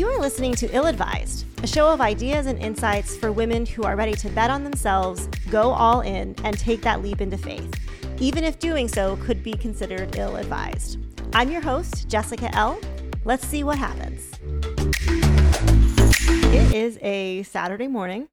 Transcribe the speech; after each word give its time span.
You 0.00 0.08
are 0.08 0.18
listening 0.18 0.54
to 0.54 0.74
Ill 0.74 0.86
Advised, 0.86 1.44
a 1.62 1.66
show 1.66 1.92
of 1.92 2.00
ideas 2.00 2.46
and 2.46 2.58
insights 2.58 3.14
for 3.18 3.32
women 3.32 3.66
who 3.66 3.82
are 3.82 3.96
ready 3.96 4.14
to 4.14 4.30
bet 4.30 4.48
on 4.48 4.64
themselves, 4.64 5.26
go 5.50 5.72
all 5.72 6.00
in, 6.00 6.34
and 6.42 6.58
take 6.58 6.80
that 6.80 7.02
leap 7.02 7.20
into 7.20 7.36
faith, 7.36 7.70
even 8.18 8.42
if 8.42 8.58
doing 8.58 8.88
so 8.88 9.18
could 9.18 9.42
be 9.42 9.52
considered 9.52 10.16
ill 10.16 10.36
advised. 10.36 10.96
I'm 11.34 11.50
your 11.50 11.60
host, 11.60 12.08
Jessica 12.08 12.48
Ell. 12.56 12.80
Let's 13.26 13.46
see 13.46 13.62
what 13.62 13.76
happens. 13.76 14.32
It 16.54 16.74
is 16.74 16.98
a 17.02 17.42
Saturday 17.42 17.86
morning. 17.86 18.30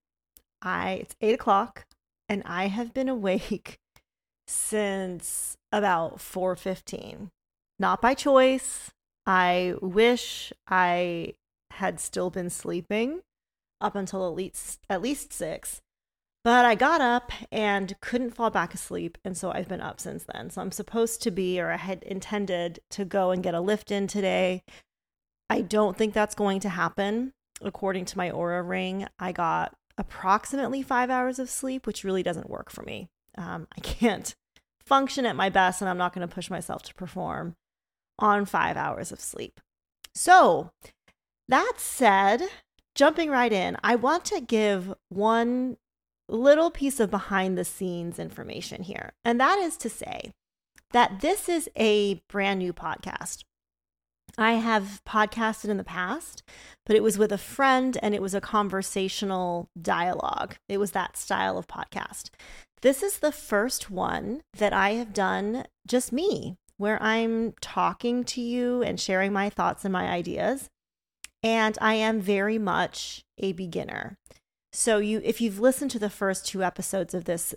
I 0.61 0.91
it's 1.01 1.17
eight 1.19 1.33
o'clock, 1.33 1.85
and 2.29 2.43
I 2.45 2.67
have 2.67 2.93
been 2.93 3.09
awake 3.09 3.81
since 4.47 5.57
about 5.73 6.21
four 6.21 6.55
fifteen. 6.55 7.29
Not 7.77 8.01
by 8.01 8.13
choice. 8.13 8.91
I 9.25 9.73
wish 9.81 10.53
I 10.69 11.33
had 11.71 11.99
still 11.99 12.29
been 12.29 12.49
sleeping 12.49 13.21
up 13.79 13.95
until 13.95 14.27
at 14.27 14.35
least 14.35 14.79
at 14.89 15.01
least 15.01 15.33
six. 15.33 15.81
But 16.43 16.65
I 16.65 16.75
got 16.75 17.01
up 17.01 17.31
and 17.51 17.93
couldn't 17.99 18.31
fall 18.31 18.49
back 18.49 18.73
asleep, 18.73 19.17
and 19.25 19.35
so 19.35 19.51
I've 19.51 19.67
been 19.67 19.81
up 19.81 19.99
since 19.99 20.23
then. 20.23 20.49
So 20.49 20.61
I'm 20.61 20.71
supposed 20.71 21.21
to 21.23 21.31
be, 21.31 21.59
or 21.59 21.71
I 21.71 21.77
had 21.77 22.03
intended 22.03 22.79
to 22.91 23.03
go 23.03 23.31
and 23.31 23.43
get 23.43 23.53
a 23.53 23.59
lift 23.59 23.91
in 23.91 24.07
today. 24.07 24.63
I 25.49 25.61
don't 25.61 25.97
think 25.97 26.13
that's 26.13 26.35
going 26.35 26.61
to 26.61 26.69
happen. 26.69 27.33
According 27.61 28.05
to 28.05 28.17
my 28.17 28.29
Oura 28.29 28.65
ring, 28.65 29.07
I 29.19 29.33
got 29.33 29.73
approximately 29.97 30.81
five 30.81 31.09
hours 31.09 31.37
of 31.37 31.49
sleep, 31.49 31.85
which 31.85 32.03
really 32.03 32.23
doesn't 32.23 32.49
work 32.49 32.69
for 32.71 32.83
me. 32.83 33.09
Um, 33.37 33.67
I 33.75 33.81
can't 33.81 34.33
function 34.85 35.25
at 35.25 35.35
my 35.35 35.49
best, 35.49 35.81
and 35.81 35.89
I'm 35.89 35.97
not 35.97 36.13
going 36.13 36.25
to 36.25 36.33
push 36.33 36.49
myself 36.49 36.81
to 36.83 36.93
perform 36.93 37.55
on 38.19 38.45
five 38.45 38.77
hours 38.77 39.11
of 39.11 39.19
sleep. 39.19 39.59
So, 40.15 40.71
that 41.47 41.73
said, 41.77 42.41
jumping 42.95 43.29
right 43.29 43.53
in, 43.53 43.77
I 43.83 43.95
want 43.95 44.25
to 44.25 44.41
give 44.41 44.93
one 45.09 45.77
little 46.29 46.69
piece 46.69 46.99
of 46.99 47.09
behind 47.09 47.57
the 47.57 47.63
scenes 47.63 48.19
information 48.19 48.83
here. 48.83 49.13
And 49.23 49.39
that 49.39 49.59
is 49.59 49.77
to 49.77 49.89
say 49.89 50.31
that 50.91 51.21
this 51.21 51.47
is 51.47 51.69
a 51.75 52.21
brand 52.29 52.59
new 52.59 52.73
podcast. 52.73 53.43
I 54.37 54.53
have 54.53 55.01
podcasted 55.07 55.69
in 55.69 55.77
the 55.77 55.83
past, 55.83 56.43
but 56.85 56.95
it 56.95 57.03
was 57.03 57.17
with 57.17 57.31
a 57.31 57.37
friend 57.37 57.97
and 58.03 58.13
it 58.13 58.21
was 58.21 58.35
a 58.35 58.41
conversational 58.41 59.69
dialogue. 59.81 60.55
It 60.69 60.79
was 60.79 60.91
that 60.91 61.17
style 61.17 61.57
of 61.57 61.67
podcast. 61.67 62.29
This 62.81 63.01
is 63.01 63.19
the 63.19 63.31
first 63.31 63.89
one 63.89 64.41
that 64.57 64.73
I 64.73 64.91
have 64.91 65.13
done 65.13 65.65
just 65.87 66.11
me, 66.11 66.57
where 66.77 67.01
I'm 67.01 67.53
talking 67.61 68.23
to 68.25 68.41
you 68.41 68.83
and 68.83 68.99
sharing 68.99 69.33
my 69.33 69.49
thoughts 69.49 69.83
and 69.83 69.91
my 69.91 70.07
ideas. 70.07 70.69
And 71.47 71.77
I 71.79 71.93
am 71.93 72.19
very 72.19 72.57
much 72.57 73.23
a 73.37 73.53
beginner. 73.53 74.17
So 74.73 74.97
you 74.97 75.21
if 75.23 75.39
you've 75.39 75.61
listened 75.61 75.91
to 75.91 75.99
the 75.99 76.09
first 76.09 76.45
two 76.45 76.61
episodes 76.61 77.13
of 77.13 77.23
this 77.23 77.55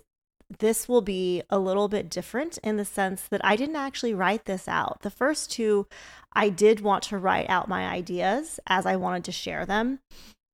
this 0.59 0.87
will 0.87 1.01
be 1.01 1.43
a 1.49 1.59
little 1.59 1.89
bit 1.89 2.09
different 2.09 2.57
in 2.63 2.77
the 2.77 2.85
sense 2.85 3.23
that 3.23 3.43
I 3.43 3.57
didn't 3.57 3.75
actually 3.75 4.13
write 4.13 4.45
this 4.45 4.65
out. 4.69 4.99
The 5.01 5.09
first 5.09 5.51
two, 5.51 5.87
I 6.31 6.47
did 6.47 6.79
want 6.79 7.03
to 7.05 7.17
write 7.17 7.49
out 7.49 7.67
my 7.67 7.85
ideas 7.85 8.61
as 8.65 8.85
I 8.85 8.95
wanted 8.95 9.25
to 9.25 9.31
share 9.33 9.65
them. 9.65 9.99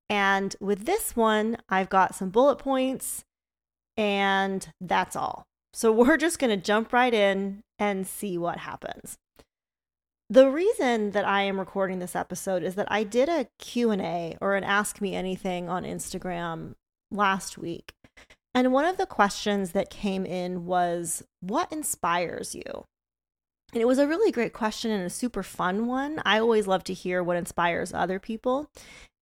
And 0.09 0.55
with 0.59 0.85
this 0.85 1.15
one, 1.15 1.57
I've 1.69 1.89
got 1.89 2.15
some 2.15 2.29
bullet 2.29 2.57
points, 2.57 3.23
and 3.95 4.67
that's 4.79 5.15
all. 5.15 5.45
So 5.73 5.91
we're 5.99 6.17
just 6.17 6.39
going 6.39 6.51
to 6.51 6.63
jump 6.63 6.91
right 6.93 7.13
in 7.13 7.61
and 7.77 8.07
see 8.07 8.37
what 8.37 8.59
happens. 8.59 9.17
The 10.29 10.49
reason 10.49 11.11
that 11.11 11.25
I 11.25 11.43
am 11.43 11.57
recording 11.57 11.99
this 11.99 12.15
episode 12.15 12.61
is 12.61 12.75
that 12.75 12.91
I 12.91 13.03
did 13.03 13.29
a 13.29 13.47
Q&A 13.59 14.35
or 14.41 14.55
an 14.55 14.63
ask 14.65 14.99
me 14.99 15.15
anything 15.15 15.69
on 15.69 15.85
Instagram 15.85 16.73
last 17.09 17.57
week. 17.57 17.93
And 18.53 18.73
one 18.73 18.83
of 18.83 18.97
the 18.97 19.05
questions 19.05 19.71
that 19.71 19.89
came 19.89 20.25
in 20.25 20.65
was 20.65 21.23
what 21.39 21.71
inspires 21.71 22.53
you? 22.53 22.85
And 23.71 23.81
it 23.81 23.87
was 23.87 23.99
a 23.99 24.07
really 24.07 24.31
great 24.31 24.51
question 24.51 24.91
and 24.91 25.05
a 25.05 25.09
super 25.09 25.43
fun 25.43 25.87
one. 25.87 26.21
I 26.25 26.39
always 26.39 26.67
love 26.67 26.83
to 26.85 26.93
hear 26.93 27.23
what 27.23 27.37
inspires 27.37 27.93
other 27.93 28.19
people. 28.19 28.69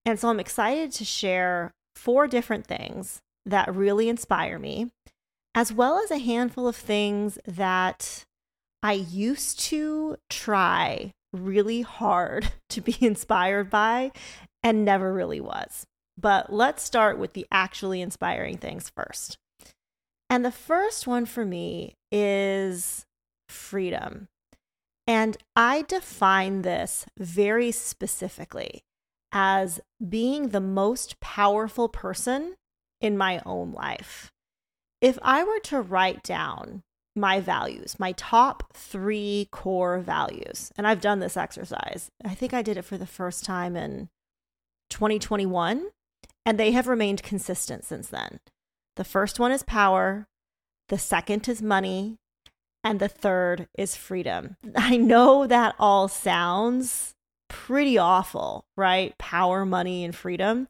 And 0.06 0.20
so 0.20 0.30
I'm 0.30 0.40
excited 0.40 0.92
to 0.94 1.06
share 1.06 1.72
four 1.96 2.28
different 2.28 2.66
things 2.66 3.22
that 3.46 3.74
really 3.74 4.10
inspire 4.10 4.58
me, 4.58 4.92
as 5.54 5.72
well 5.72 6.00
as 6.00 6.10
a 6.10 6.18
handful 6.18 6.68
of 6.68 6.76
things 6.76 7.38
that 7.46 8.26
I 8.86 8.92
used 8.92 9.62
to 9.62 10.18
try 10.30 11.12
really 11.34 11.82
hard 11.82 12.52
to 12.70 12.82
be 12.82 12.96
inspired 13.02 13.72
by 13.72 14.12
and 14.62 14.86
never 14.86 15.12
really 15.12 15.42
was. 15.42 15.88
But 16.20 16.54
let's 16.54 16.84
start 16.84 17.18
with 17.18 17.34
the 17.34 17.48
actually 17.52 18.00
inspiring 18.00 18.60
things 18.60 18.92
first. 18.96 19.40
And 20.30 20.46
the 20.46 20.52
first 20.52 21.08
one 21.08 21.26
for 21.26 21.44
me 21.44 21.96
is 22.12 23.08
freedom. 23.50 24.28
And 25.08 25.36
I 25.56 25.82
define 25.82 26.62
this 26.62 27.08
very 27.18 27.72
specifically 27.72 28.84
as 29.32 29.80
being 30.08 30.50
the 30.50 30.62
most 30.62 31.20
powerful 31.20 31.90
person 31.90 32.54
in 33.02 33.18
my 33.18 33.42
own 33.48 33.72
life. 33.72 34.32
If 35.02 35.18
I 35.24 35.44
were 35.44 35.60
to 35.64 35.82
write 35.82 36.22
down 36.22 36.84
my 37.16 37.40
values, 37.40 37.98
my 37.98 38.12
top 38.14 38.74
three 38.74 39.48
core 39.52 40.00
values. 40.00 40.72
And 40.78 40.86
I've 40.86 41.02
done 41.02 41.20
this 41.20 41.38
exercise. 41.38 42.10
I 42.24 42.36
think 42.36 42.54
I 42.54 42.62
did 42.62 42.78
it 42.78 42.86
for 42.86 42.98
the 42.98 43.06
first 43.06 43.46
time 43.46 43.78
in 43.78 44.10
2021, 44.90 45.88
and 46.46 46.60
they 46.60 46.72
have 46.72 46.88
remained 46.88 47.24
consistent 47.24 47.86
since 47.86 48.10
then. 48.10 48.40
The 48.96 49.04
first 49.04 49.40
one 49.40 49.52
is 49.52 49.64
power, 49.64 50.28
the 50.90 50.98
second 50.98 51.48
is 51.48 51.62
money, 51.62 52.18
and 52.84 53.00
the 53.00 53.10
third 53.10 53.68
is 53.78 53.96
freedom. 53.96 54.58
I 54.76 54.98
know 54.98 55.48
that 55.48 55.76
all 55.80 56.08
sounds 56.08 57.14
pretty 57.50 57.98
awful, 57.98 58.66
right? 58.76 59.18
Power, 59.18 59.66
money, 59.66 60.04
and 60.04 60.16
freedom. 60.16 60.68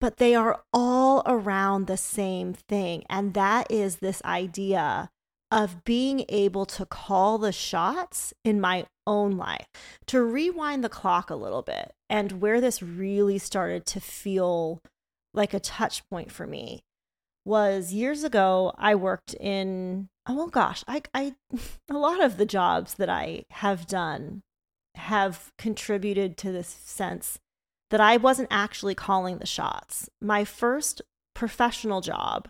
But 0.00 0.18
they 0.18 0.34
are 0.34 0.60
all 0.72 1.22
around 1.24 1.86
the 1.86 1.96
same 1.96 2.52
thing. 2.52 3.04
And 3.08 3.32
that 3.34 3.70
is 3.70 3.96
this 3.96 4.22
idea 4.24 5.10
of 5.50 5.84
being 5.84 6.24
able 6.28 6.66
to 6.66 6.84
call 6.84 7.38
the 7.38 7.52
shots 7.52 8.34
in 8.44 8.60
my 8.60 8.86
own 9.06 9.36
life, 9.36 9.66
to 10.06 10.22
rewind 10.22 10.82
the 10.82 10.88
clock 10.88 11.30
a 11.30 11.36
little 11.36 11.62
bit, 11.62 11.92
and 12.10 12.40
where 12.40 12.60
this 12.60 12.82
really 12.82 13.38
started 13.38 13.86
to 13.86 14.00
feel 14.00 14.80
like 15.32 15.54
a 15.54 15.60
touch 15.60 16.08
point 16.08 16.32
for 16.32 16.46
me 16.46 16.82
was 17.44 17.92
years 17.92 18.24
ago. 18.24 18.72
I 18.76 18.94
worked 18.96 19.34
in, 19.34 20.08
oh 20.26 20.48
gosh, 20.48 20.82
I, 20.88 21.02
I, 21.14 21.34
a 21.90 21.94
lot 21.94 22.22
of 22.22 22.36
the 22.36 22.46
jobs 22.46 22.94
that 22.94 23.08
I 23.08 23.44
have 23.50 23.86
done 23.86 24.42
have 24.96 25.52
contributed 25.58 26.36
to 26.38 26.50
this 26.50 26.68
sense 26.68 27.38
that 27.90 28.00
I 28.00 28.16
wasn't 28.16 28.48
actually 28.50 28.94
calling 28.94 29.38
the 29.38 29.46
shots. 29.46 30.08
My 30.20 30.44
first 30.44 31.02
professional 31.34 32.00
job 32.00 32.48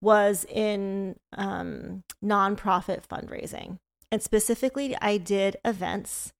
was 0.00 0.44
in 0.48 1.16
um, 1.36 2.04
nonprofit 2.24 3.06
fundraising. 3.06 3.78
And 4.10 4.22
specifically, 4.22 4.96
I 5.00 5.18
did 5.18 5.56
events. 5.64 6.32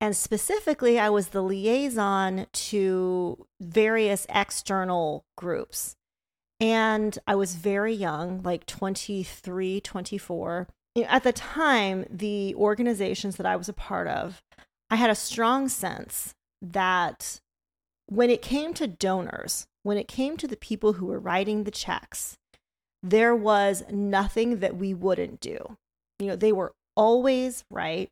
And 0.00 0.16
specifically, 0.16 0.98
I 0.98 1.08
was 1.08 1.28
the 1.28 1.42
liaison 1.42 2.46
to 2.52 3.46
various 3.60 4.26
external 4.28 5.24
groups. 5.36 5.96
And 6.60 7.18
I 7.26 7.34
was 7.34 7.54
very 7.54 7.94
young, 7.94 8.42
like 8.42 8.66
23, 8.66 9.80
24. 9.80 10.68
At 11.06 11.24
the 11.24 11.32
time, 11.32 12.04
the 12.10 12.54
organizations 12.54 13.36
that 13.36 13.46
I 13.46 13.56
was 13.56 13.68
a 13.68 13.72
part 13.72 14.06
of, 14.06 14.42
I 14.90 14.96
had 14.96 15.10
a 15.10 15.14
strong 15.14 15.68
sense 15.68 16.34
that 16.62 17.40
when 18.06 18.30
it 18.30 18.42
came 18.42 18.74
to 18.74 18.86
donors, 18.86 19.66
when 19.82 19.96
it 19.96 20.08
came 20.08 20.36
to 20.36 20.46
the 20.46 20.56
people 20.56 20.94
who 20.94 21.06
were 21.06 21.18
writing 21.18 21.64
the 21.64 21.70
checks, 21.70 22.36
there 23.04 23.36
was 23.36 23.84
nothing 23.90 24.60
that 24.60 24.76
we 24.76 24.94
wouldn't 24.94 25.38
do. 25.38 25.76
You 26.18 26.28
know, 26.28 26.36
they 26.36 26.52
were 26.52 26.72
always 26.96 27.62
right. 27.70 28.08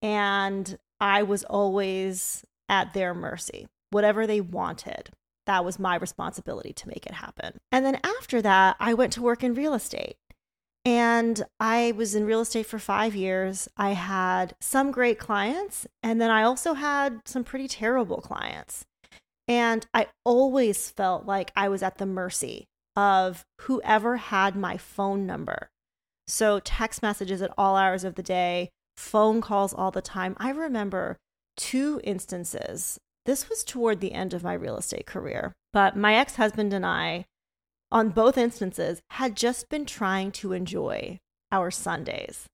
And 0.00 0.78
I 1.00 1.22
was 1.22 1.44
always 1.44 2.42
at 2.68 2.94
their 2.94 3.12
mercy. 3.12 3.66
Whatever 3.90 4.26
they 4.26 4.40
wanted, 4.40 5.10
that 5.44 5.64
was 5.64 5.78
my 5.78 5.96
responsibility 5.96 6.72
to 6.72 6.88
make 6.88 7.06
it 7.06 7.12
happen. 7.12 7.58
And 7.70 7.84
then 7.84 8.00
after 8.02 8.40
that, 8.40 8.76
I 8.80 8.94
went 8.94 9.12
to 9.12 9.22
work 9.22 9.44
in 9.44 9.54
real 9.54 9.74
estate. 9.74 10.16
And 10.86 11.44
I 11.60 11.92
was 11.94 12.14
in 12.14 12.24
real 12.24 12.40
estate 12.40 12.66
for 12.66 12.78
five 12.78 13.14
years. 13.14 13.68
I 13.76 13.90
had 13.90 14.54
some 14.60 14.92
great 14.92 15.18
clients, 15.18 15.86
and 16.00 16.20
then 16.20 16.30
I 16.30 16.44
also 16.44 16.74
had 16.74 17.22
some 17.24 17.42
pretty 17.42 17.66
terrible 17.66 18.18
clients. 18.18 18.86
And 19.48 19.84
I 19.92 20.06
always 20.24 20.88
felt 20.90 21.26
like 21.26 21.50
I 21.56 21.68
was 21.68 21.82
at 21.82 21.98
the 21.98 22.06
mercy 22.06 22.68
of 22.96 23.44
whoever 23.62 24.16
had 24.16 24.56
my 24.56 24.76
phone 24.76 25.26
number. 25.26 25.68
So, 26.26 26.58
text 26.60 27.02
messages 27.02 27.42
at 27.42 27.52
all 27.56 27.76
hours 27.76 28.02
of 28.02 28.14
the 28.14 28.22
day, 28.22 28.70
phone 28.96 29.40
calls 29.40 29.72
all 29.72 29.90
the 29.90 30.02
time. 30.02 30.34
I 30.38 30.50
remember 30.50 31.18
two 31.56 32.00
instances 32.04 32.98
This 33.26 33.48
was 33.48 33.64
toward 33.64 34.00
the 34.00 34.12
end 34.12 34.34
of 34.34 34.44
my 34.44 34.54
real 34.54 34.76
estate 34.76 35.06
career. 35.06 35.52
But 35.72 35.96
my 35.96 36.14
ex 36.14 36.36
husband 36.36 36.72
and 36.72 36.86
I, 36.86 37.26
on 37.92 38.10
both 38.10 38.38
instances, 38.38 39.00
had 39.10 39.36
just 39.36 39.68
been 39.68 39.84
trying 39.84 40.32
to 40.32 40.52
enjoy 40.52 41.18
our 41.52 41.70
Sundays. 41.70 42.46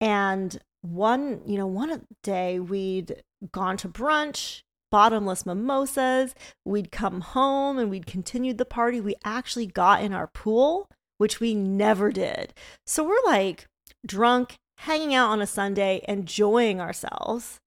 And 0.00 0.58
one, 0.82 1.40
you 1.44 1.58
know, 1.58 1.66
one 1.66 2.06
day 2.22 2.58
we'd 2.60 3.22
gone 3.52 3.76
to 3.78 3.88
brunch, 3.88 4.62
bottomless 4.90 5.46
mimosas, 5.46 6.34
we'd 6.64 6.92
come 6.92 7.20
home 7.20 7.78
and 7.78 7.90
we'd 7.90 8.06
continued 8.06 8.58
the 8.58 8.64
party. 8.64 9.00
We 9.00 9.14
actually 9.24 9.66
got 9.66 10.02
in 10.02 10.12
our 10.12 10.26
pool, 10.26 10.88
which 11.18 11.40
we 11.40 11.54
never 11.54 12.10
did. 12.12 12.54
So 12.86 13.04
we're 13.04 13.16
like 13.26 13.66
drunk, 14.06 14.56
hanging 14.78 15.14
out 15.14 15.30
on 15.30 15.40
a 15.40 15.46
Sunday, 15.46 16.04
enjoying 16.08 16.80
ourselves. 16.80 17.60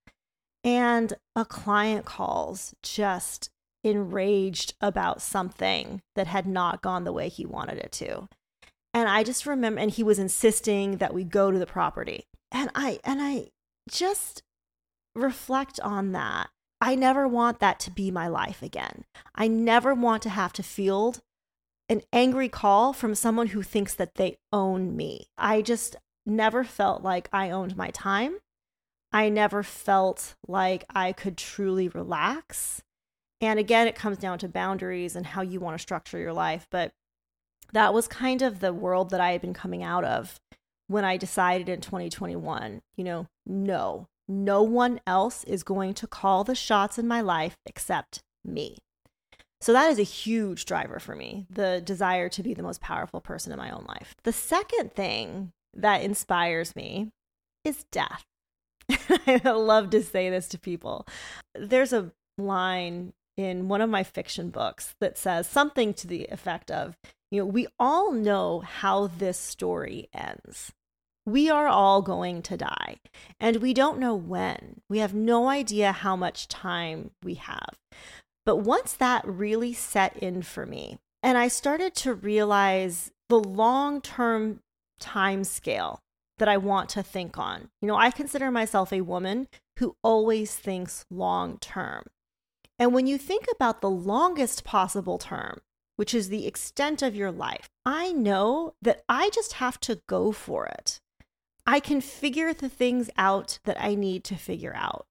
And 0.63 1.13
a 1.35 1.45
client 1.45 2.05
calls 2.05 2.73
just 2.83 3.49
enraged 3.83 4.73
about 4.81 5.21
something 5.21 6.01
that 6.15 6.27
had 6.27 6.45
not 6.45 6.81
gone 6.81 7.05
the 7.05 7.13
way 7.13 7.29
he 7.29 7.45
wanted 7.45 7.77
it 7.77 7.91
to. 7.93 8.27
And 8.93 9.07
I 9.07 9.23
just 9.23 9.45
remember 9.45 9.79
and 9.79 9.91
he 9.91 10.03
was 10.03 10.19
insisting 10.19 10.97
that 10.97 11.13
we 11.13 11.23
go 11.23 11.51
to 11.51 11.59
the 11.59 11.65
property. 11.65 12.25
And 12.51 12.69
I 12.75 12.99
and 13.03 13.21
I 13.21 13.49
just 13.89 14.43
reflect 15.15 15.79
on 15.81 16.11
that. 16.13 16.49
I 16.81 16.95
never 16.95 17.27
want 17.27 17.59
that 17.59 17.79
to 17.81 17.91
be 17.91 18.09
my 18.09 18.27
life 18.27 18.61
again. 18.61 19.03
I 19.35 19.47
never 19.47 19.93
want 19.93 20.23
to 20.23 20.29
have 20.29 20.53
to 20.53 20.63
field 20.63 21.21
an 21.89 22.01
angry 22.13 22.47
call 22.47 22.93
from 22.93 23.15
someone 23.15 23.47
who 23.47 23.63
thinks 23.63 23.93
that 23.95 24.15
they 24.15 24.37
own 24.53 24.95
me. 24.95 25.27
I 25.37 25.61
just 25.61 25.95
never 26.25 26.63
felt 26.63 27.01
like 27.01 27.27
I 27.33 27.49
owned 27.49 27.75
my 27.75 27.89
time. 27.89 28.37
I 29.11 29.29
never 29.29 29.63
felt 29.63 30.35
like 30.47 30.85
I 30.93 31.11
could 31.11 31.35
truly 31.35 31.87
relax. 31.87 32.83
And 33.41 33.59
again, 33.59 33.87
it 33.87 33.95
comes 33.95 34.17
down 34.17 34.37
to 34.39 34.47
boundaries 34.47 35.15
and 35.15 35.25
how 35.25 35.41
you 35.41 35.59
want 35.59 35.77
to 35.77 35.81
structure 35.81 36.19
your 36.19 36.33
life. 36.33 36.67
But 36.69 36.91
that 37.73 37.93
was 37.93 38.07
kind 38.07 38.41
of 38.41 38.59
the 38.59 38.73
world 38.73 39.09
that 39.09 39.21
I 39.21 39.31
had 39.31 39.41
been 39.41 39.53
coming 39.53 39.83
out 39.83 40.03
of 40.03 40.39
when 40.87 41.05
I 41.05 41.17
decided 41.17 41.69
in 41.69 41.81
2021, 41.81 42.81
you 42.95 43.03
know, 43.03 43.27
no, 43.45 44.07
no 44.29 44.61
one 44.61 45.01
else 45.07 45.43
is 45.43 45.63
going 45.63 45.95
to 45.95 46.07
call 46.07 46.43
the 46.43 46.55
shots 46.55 46.99
in 46.99 47.07
my 47.07 47.19
life 47.19 47.57
except 47.65 48.21
me. 48.45 48.77
So 49.59 49.73
that 49.73 49.91
is 49.91 49.99
a 49.99 50.03
huge 50.03 50.63
driver 50.65 50.99
for 50.99 51.15
me, 51.15 51.45
the 51.49 51.81
desire 51.83 52.29
to 52.29 52.43
be 52.43 52.53
the 52.53 52.63
most 52.63 52.79
powerful 52.79 53.19
person 53.19 53.51
in 53.51 53.57
my 53.57 53.71
own 53.71 53.85
life. 53.89 54.15
The 54.23 54.31
second 54.31 54.93
thing 54.93 55.51
that 55.73 56.01
inspires 56.01 56.75
me 56.75 57.09
is 57.65 57.85
death. 57.91 58.23
I 59.27 59.41
love 59.51 59.89
to 59.89 60.01
say 60.01 60.29
this 60.29 60.47
to 60.49 60.59
people. 60.59 61.05
There's 61.55 61.91
a 61.91 62.11
line 62.37 63.13
in 63.35 63.67
one 63.67 63.81
of 63.81 63.89
my 63.89 64.03
fiction 64.03 64.49
books 64.49 64.95
that 65.01 65.17
says 65.17 65.47
something 65.47 65.93
to 65.95 66.07
the 66.07 66.25
effect 66.25 66.71
of, 66.71 66.95
you 67.31 67.41
know, 67.41 67.45
we 67.45 67.67
all 67.79 68.11
know 68.11 68.59
how 68.59 69.07
this 69.07 69.37
story 69.37 70.07
ends. 70.13 70.71
We 71.29 71.47
are 71.47 71.67
all 71.67 72.01
going 72.01 72.41
to 72.43 72.57
die, 72.57 72.97
and 73.39 73.57
we 73.57 73.71
don't 73.71 73.99
know 73.99 74.15
when. 74.15 74.81
We 74.89 74.97
have 74.97 75.13
no 75.13 75.47
idea 75.47 75.91
how 75.91 76.15
much 76.15 76.47
time 76.47 77.11
we 77.23 77.35
have. 77.35 77.77
But 78.47 78.57
once 78.57 78.93
that 78.93 79.27
really 79.27 79.73
set 79.73 80.17
in 80.17 80.41
for 80.41 80.65
me, 80.65 80.97
and 81.21 81.37
I 81.37 81.47
started 81.47 81.93
to 81.97 82.15
realize 82.15 83.11
the 83.27 83.39
long 83.39 84.01
term 84.01 84.61
time 84.99 85.43
scale 85.43 85.99
that 86.39 86.47
I 86.47 86.57
want 86.57 86.89
to 86.89 87.03
think 87.03 87.37
on. 87.37 87.69
You 87.79 87.87
know, 87.87 87.95
I 87.95 88.09
consider 88.09 88.49
myself 88.49 88.91
a 88.91 89.01
woman 89.01 89.49
who 89.77 89.95
always 90.03 90.55
thinks 90.55 91.05
long 91.11 91.59
term. 91.59 92.05
And 92.79 92.91
when 92.91 93.05
you 93.05 93.19
think 93.19 93.45
about 93.53 93.81
the 93.81 93.89
longest 93.89 94.63
possible 94.63 95.19
term, 95.19 95.59
which 95.95 96.15
is 96.15 96.29
the 96.29 96.47
extent 96.47 97.03
of 97.03 97.15
your 97.15 97.31
life, 97.31 97.69
I 97.85 98.13
know 98.13 98.73
that 98.81 99.03
I 99.07 99.29
just 99.29 99.53
have 99.53 99.79
to 99.81 100.01
go 100.07 100.31
for 100.31 100.65
it. 100.65 100.99
I 101.69 101.79
can 101.79 102.01
figure 102.01 102.51
the 102.51 102.67
things 102.67 103.11
out 103.15 103.59
that 103.65 103.79
I 103.79 103.93
need 103.93 104.23
to 104.23 104.35
figure 104.35 104.73
out. 104.75 105.05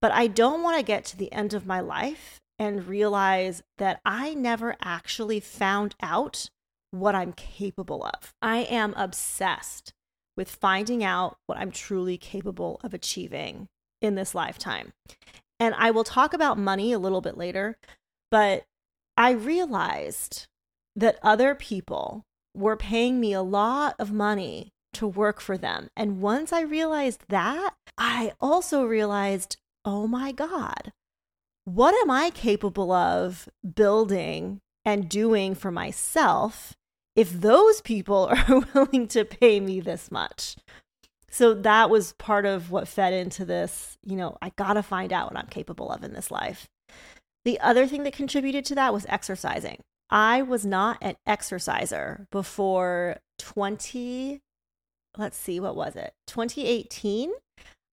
But 0.00 0.12
I 0.12 0.28
don't 0.28 0.62
want 0.62 0.78
to 0.78 0.84
get 0.84 1.04
to 1.06 1.16
the 1.16 1.32
end 1.32 1.52
of 1.52 1.66
my 1.66 1.80
life 1.80 2.38
and 2.60 2.86
realize 2.86 3.64
that 3.78 4.00
I 4.04 4.32
never 4.32 4.76
actually 4.80 5.40
found 5.40 5.96
out 6.00 6.48
what 6.92 7.16
I'm 7.16 7.32
capable 7.32 8.04
of. 8.04 8.34
I 8.40 8.58
am 8.58 8.94
obsessed 8.96 9.94
with 10.36 10.48
finding 10.48 11.02
out 11.02 11.38
what 11.46 11.58
I'm 11.58 11.72
truly 11.72 12.16
capable 12.16 12.80
of 12.84 12.94
achieving 12.94 13.66
in 14.00 14.14
this 14.14 14.32
lifetime. 14.32 14.92
And 15.58 15.74
I 15.76 15.90
will 15.90 16.04
talk 16.04 16.32
about 16.32 16.56
money 16.56 16.92
a 16.92 17.00
little 17.00 17.20
bit 17.20 17.36
later, 17.36 17.78
but 18.30 18.62
I 19.16 19.32
realized 19.32 20.46
that 20.94 21.18
other 21.20 21.56
people 21.56 22.22
were 22.54 22.76
paying 22.76 23.18
me 23.18 23.32
a 23.32 23.42
lot 23.42 23.96
of 23.98 24.12
money 24.12 24.70
to 24.96 25.06
work 25.06 25.40
for 25.40 25.56
them. 25.56 25.88
And 25.96 26.20
once 26.20 26.52
I 26.52 26.60
realized 26.60 27.24
that, 27.28 27.74
I 27.96 28.32
also 28.40 28.84
realized, 28.84 29.56
oh 29.84 30.06
my 30.06 30.32
God, 30.32 30.92
what 31.64 31.94
am 31.94 32.10
I 32.10 32.30
capable 32.30 32.92
of 32.92 33.48
building 33.74 34.60
and 34.84 35.08
doing 35.08 35.54
for 35.54 35.70
myself 35.70 36.74
if 37.16 37.32
those 37.32 37.80
people 37.80 38.30
are 38.48 38.62
willing 38.72 39.08
to 39.08 39.24
pay 39.24 39.58
me 39.58 39.80
this 39.80 40.10
much. 40.10 40.56
So 41.30 41.52
that 41.52 41.90
was 41.90 42.12
part 42.14 42.46
of 42.46 42.70
what 42.70 42.88
fed 42.88 43.12
into 43.12 43.44
this, 43.44 43.98
you 44.04 44.16
know, 44.16 44.38
I 44.40 44.50
got 44.50 44.74
to 44.74 44.82
find 44.82 45.12
out 45.12 45.32
what 45.32 45.38
I'm 45.38 45.48
capable 45.48 45.90
of 45.90 46.04
in 46.04 46.12
this 46.12 46.30
life. 46.30 46.68
The 47.44 47.60
other 47.60 47.86
thing 47.86 48.04
that 48.04 48.12
contributed 48.12 48.64
to 48.66 48.74
that 48.76 48.92
was 48.92 49.06
exercising. 49.08 49.80
I 50.08 50.42
was 50.42 50.64
not 50.64 50.98
an 51.02 51.16
exerciser 51.26 52.26
before 52.30 53.18
20 53.38 54.40
let's 55.16 55.36
see 55.36 55.60
what 55.60 55.76
was 55.76 55.96
it? 55.96 56.14
2018 56.26 57.32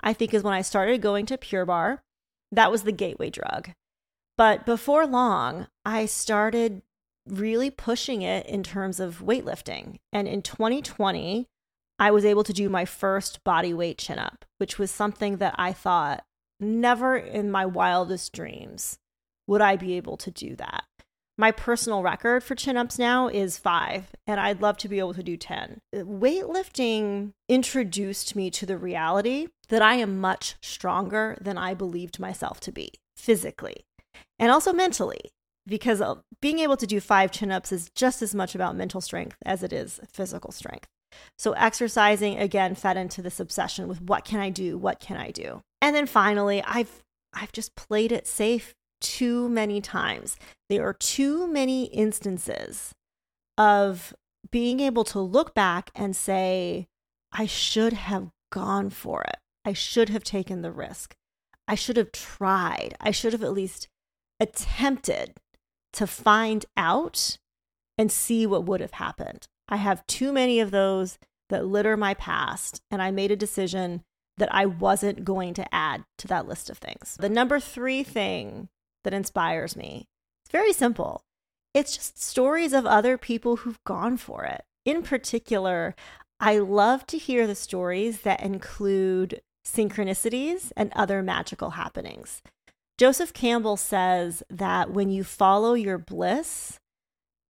I 0.03 0.13
think 0.13 0.35
is 0.35 0.43
when 0.43 0.55
I 0.55 0.63
started 0.63 1.01
going 1.01 1.27
to 1.27 1.39
Pure 1.39 1.67
Barre. 1.67 2.03
That 2.51 2.71
was 2.71 2.83
the 2.83 2.93
gateway 2.93 3.31
drug. 3.31 3.71
But 4.37 4.67
before 4.67 5.07
long, 5.07 5.69
I 5.85 6.07
started 6.07 6.83
really 7.29 7.71
pushing 7.71 8.23
it 8.23 8.47
in 8.47 8.63
terms 8.63 8.99
of 8.99 9.21
weightlifting. 9.21 9.99
And 10.13 10.27
in 10.27 10.43
2020, 10.43 11.47
I 11.99 12.11
was 12.11 12.25
able 12.25 12.43
to 12.45 12.53
do 12.53 12.69
my 12.69 12.85
first 12.85 13.45
body 13.45 13.73
weight 13.73 13.99
chin 13.99 14.19
up, 14.19 14.45
which 14.59 14.79
was 14.79 14.91
something 14.91 15.37
that 15.37 15.55
I 15.57 15.73
thought 15.73 16.25
never 16.59 17.17
in 17.17 17.51
my 17.51 17.65
wildest 17.65 18.33
dreams 18.33 18.99
would 19.47 19.61
I 19.61 19.77
be 19.77 19.95
able 19.95 20.17
to 20.17 20.31
do 20.31 20.57
that. 20.57 20.85
My 21.39 21.51
personal 21.51 22.03
record 22.03 22.45
for 22.45 22.55
chin 22.55 22.77
ups 22.77 22.99
now 22.99 23.29
is 23.29 23.57
five, 23.57 24.11
and 24.27 24.39
I'd 24.39 24.61
love 24.61 24.77
to 24.79 24.89
be 24.89 24.99
able 24.99 25.15
to 25.15 25.23
do 25.23 25.37
10. 25.37 25.81
Weightlifting 25.95 27.33
introduced 27.49 28.37
me 28.37 28.51
to 28.51 28.67
the 28.67 28.77
reality 28.77 29.49
that 29.69 29.81
I 29.81 29.95
am 29.95 30.21
much 30.21 30.57
stronger 30.61 31.39
than 31.41 31.57
I 31.57 31.73
believed 31.73 32.21
myself 32.21 32.61
to 32.61 32.73
be 32.73 32.93
physically 33.17 33.87
and 34.39 34.51
also 34.51 34.73
mentally 34.73 35.33
because 35.67 36.01
uh, 36.01 36.17
being 36.41 36.59
able 36.59 36.77
to 36.77 36.87
do 36.87 37.01
five 37.01 37.31
chin 37.31 37.53
ups 37.53 37.73
is 37.73 37.91
just 37.95 38.21
as 38.21 38.35
much 38.35 38.55
about 38.55 38.77
mental 38.77 39.01
strength 39.01 39.37
as 39.47 39.63
it 39.63 39.73
is 39.73 40.01
physical 40.11 40.53
strength. 40.53 40.89
So, 41.39 41.53
exercising 41.53 42.39
again 42.39 42.75
fed 42.75 42.97
into 42.97 43.23
this 43.23 43.39
obsession 43.39 43.87
with 43.87 44.01
what 44.01 44.25
can 44.25 44.41
I 44.41 44.51
do? 44.51 44.79
What 44.79 44.99
can 44.99 45.17
I 45.17 45.31
do? 45.31 45.63
And 45.81 45.95
then 45.95 46.07
finally, 46.07 46.63
I've 46.67 47.03
I've 47.33 47.53
just 47.53 47.77
played 47.77 48.13
it 48.13 48.27
safe 48.27 48.75
too 49.03 49.49
many 49.49 49.81
times. 49.83 50.37
There 50.71 50.87
are 50.87 50.95
too 50.95 51.47
many 51.47 51.85
instances 51.85 52.95
of 53.59 54.15
being 54.51 54.81
able 54.81 55.05
to 55.05 55.21
look 55.21 55.55
back 55.55 55.91
and 55.95 56.17
say, 56.17 56.87
I 57.33 57.47
should 57.47 57.93
have 57.93 58.31
gone 58.51 58.91
for 58.91 59.23
it. 59.23 59.37
I 59.65 59.73
should 59.73 60.09
have 60.09 60.25
taken 60.25 60.63
the 60.63 60.73
risk. 60.73 61.15
I 61.69 61.75
should 61.75 61.97
have 61.97 62.13
tried. 62.13 62.95
I 63.01 63.11
should 63.11 63.33
have 63.33 63.43
at 63.43 63.53
least 63.53 63.89
attempted 64.41 65.35
to 65.93 66.07
find 66.07 66.65
out 66.77 67.39
and 67.97 68.11
see 68.11 68.47
what 68.47 68.65
would 68.65 68.81
have 68.81 68.93
happened. 68.93 69.47
I 69.69 69.77
have 69.77 70.07
too 70.07 70.33
many 70.33 70.61
of 70.61 70.71
those 70.71 71.19
that 71.49 71.67
litter 71.67 71.97
my 71.97 72.15
past, 72.15 72.83
and 72.91 73.03
I 73.03 73.11
made 73.11 73.31
a 73.31 73.37
decision 73.37 74.03
that 74.39 74.53
I 74.53 74.67
wasn't 74.67 75.25
going 75.25 75.55
to 75.55 75.75
add 75.75 76.05
to 76.19 76.29
that 76.29 76.49
list 76.49 76.71
of 76.71 76.79
things. 76.79 77.17
The 77.21 77.29
number 77.29 77.61
three 77.61 78.03
thing 78.03 78.69
that 79.05 79.15
inspires 79.15 79.77
me 79.77 80.09
it's 80.45 80.53
very 80.53 80.73
simple 80.73 81.25
it's 81.75 81.97
just 81.97 82.23
stories 82.23 82.73
of 82.73 82.85
other 82.85 83.17
people 83.17 83.57
who've 83.57 83.83
gone 83.85 84.17
for 84.17 84.45
it. 84.45 84.65
In 84.85 85.03
particular, 85.03 85.95
I 86.39 86.59
love 86.59 87.07
to 87.07 87.19
hear 87.19 87.47
the 87.47 87.55
stories 87.55 88.23
that 88.23 88.43
include 88.43 89.43
synchronicities 89.65 90.73
and 90.77 90.93
other 90.95 91.23
magical 91.23 91.71
happenings. 91.71 92.43
Joseph 92.99 93.33
Campbell 93.33 93.77
says 93.77 94.43
that 94.51 94.91
when 94.91 95.11
you 95.11 95.25
follow 95.25 95.75
your 95.75 95.99
bliss, 95.99 96.79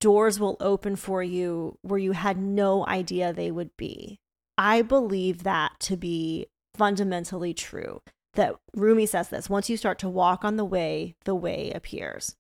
doors 0.01 0.39
will 0.39 0.57
open 0.61 0.95
for 0.95 1.23
you 1.23 1.79
where 1.83 1.99
you 1.99 2.13
had 2.13 2.39
no 2.39 2.87
idea 2.87 3.33
they 3.33 3.51
would 3.51 3.77
be. 3.77 4.21
I 4.57 4.83
believe 4.83 5.43
that 5.43 5.73
to 5.81 5.97
be 5.97 6.47
fundamentally 6.75 7.55
true. 7.55 8.03
That 8.35 8.57
Rumi 8.75 9.07
says 9.07 9.29
this 9.29 9.51
once 9.51 9.69
you 9.69 9.77
start 9.77 9.99
to 10.01 10.09
walk 10.09 10.45
on 10.45 10.57
the 10.57 10.65
way, 10.65 11.15
the 11.25 11.35
way 11.35 11.71
appears. 11.75 12.37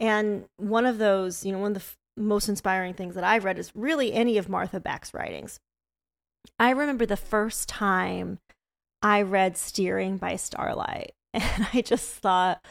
And 0.00 0.46
one 0.56 0.86
of 0.86 0.98
those, 0.98 1.44
you 1.44 1.52
know, 1.52 1.58
one 1.58 1.72
of 1.72 1.74
the 1.74 1.80
f- 1.80 1.96
most 2.16 2.48
inspiring 2.48 2.94
things 2.94 3.14
that 3.14 3.24
I've 3.24 3.44
read 3.44 3.58
is 3.58 3.72
really 3.74 4.12
any 4.12 4.36
of 4.36 4.48
Martha 4.48 4.80
Beck's 4.80 5.14
writings. 5.14 5.60
I 6.58 6.70
remember 6.70 7.06
the 7.06 7.16
first 7.16 7.68
time 7.68 8.38
I 9.00 9.22
read 9.22 9.56
Steering 9.56 10.16
by 10.16 10.36
Starlight, 10.36 11.12
and 11.34 11.66
I 11.72 11.82
just 11.82 12.10
thought, 12.10 12.64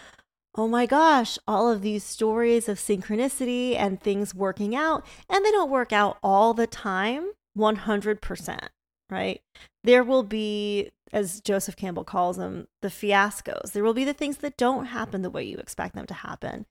oh 0.56 0.68
my 0.68 0.86
gosh, 0.86 1.38
all 1.48 1.70
of 1.70 1.82
these 1.82 2.04
stories 2.04 2.68
of 2.68 2.78
synchronicity 2.78 3.78
and 3.78 4.02
things 4.02 4.36
working 4.36 4.76
out, 4.76 5.06
and 5.30 5.46
they 5.46 5.52
don't 5.52 5.72
work 5.72 5.94
out 5.94 6.18
all 6.22 6.54
the 6.54 6.68
time 6.68 7.32
100%, 7.58 8.60
right? 9.10 9.42
There 9.84 10.04
will 10.04 10.24
be, 10.24 10.92
as 11.14 11.42
Joseph 11.42 11.76
Campbell 11.76 12.04
calls 12.04 12.38
them, 12.38 12.68
the 12.82 12.90
fiascos. 12.90 13.72
There 13.72 13.84
will 13.84 13.94
be 13.94 14.06
the 14.06 14.14
things 14.14 14.38
that 14.38 14.58
don't 14.58 14.86
happen 14.86 15.22
the 15.22 15.30
way 15.30 15.44
you 15.44 15.58
expect 15.58 15.96
them 15.96 16.06
to 16.08 16.14
happen. 16.14 16.66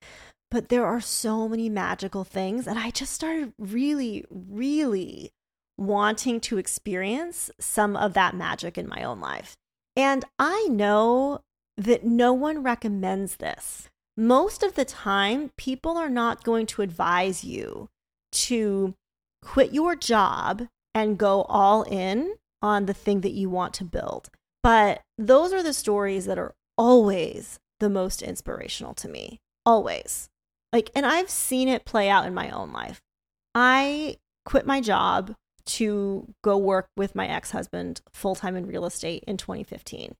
But 0.50 0.68
there 0.68 0.87
are 0.87 1.00
so 1.00 1.49
many 1.49 1.68
magical 1.68 2.25
things. 2.25 2.66
And 2.66 2.78
I 2.78 2.90
just 2.90 3.12
started 3.12 3.52
really, 3.59 4.25
really 4.30 5.32
wanting 5.78 6.40
to 6.40 6.59
experience 6.59 7.50
some 7.59 7.97
of 7.97 8.14
that 8.14 8.35
magic 8.35 8.76
in 8.76 8.88
my 8.88 9.02
own 9.02 9.20
life. 9.20 9.56
And 9.97 10.25
I 10.38 10.68
know 10.68 11.42
that 11.76 12.04
no 12.04 12.32
one 12.32 12.62
recommends 12.62 13.37
this. 13.37 13.88
Most 14.16 14.62
of 14.62 14.75
the 14.75 14.85
time, 14.85 15.50
people 15.56 15.97
are 15.97 16.11
not 16.11 16.44
going 16.44 16.66
to 16.66 16.82
advise 16.82 17.42
you 17.42 17.88
to 18.32 18.94
quit 19.42 19.73
your 19.73 19.97
job 19.97 20.66
and 20.94 21.18
go 21.18 21.42
all 21.42 21.85
in 21.85 22.35
on 22.62 22.87
the 22.87 22.95
thing 22.95 23.21
that 23.23 23.33
you 23.33 23.49
want 23.49 23.75
to 23.75 23.85
build. 23.85 24.31
But 24.62 25.02
those 25.17 25.52
are 25.52 25.62
the 25.62 25.73
stories 25.73 26.26
that 26.26 26.38
are 26.38 26.55
always 26.76 27.59
the 27.79 27.90
most 27.90 28.23
inspirational 28.23 28.95
to 28.95 29.09
me. 29.09 29.40
Always. 29.64 30.29
Like, 30.73 30.90
and 30.95 31.05
I've 31.05 31.31
seen 31.31 31.69
it 31.69 31.85
play 31.85 32.09
out 32.09 32.26
in 32.26 32.35
my 32.35 32.50
own 32.50 32.73
life. 32.73 33.00
I 33.55 34.17
quit 34.45 34.67
my 34.67 34.81
job 34.81 35.35
to 35.67 36.33
go 36.43 36.57
work 36.57 36.88
with 36.97 37.14
my 37.14 37.26
ex 37.26 37.50
husband 37.50 38.00
full 38.12 38.35
time 38.35 38.57
in 38.57 38.67
real 38.67 38.87
estate 38.87 39.25
in 39.26 39.37
2015. 39.37 40.14